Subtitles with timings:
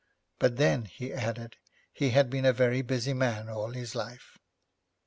[0.39, 1.57] But then, he added,
[1.93, 4.39] he had been a very busy man all his life.